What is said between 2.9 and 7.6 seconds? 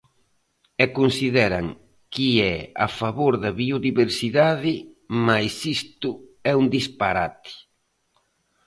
favor da biodiversidade, mais isto é un disparate.